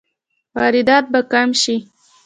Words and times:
واردات 0.55 1.05
به 1.11 1.19
کم 1.31 1.49
شي؟ 1.61 1.75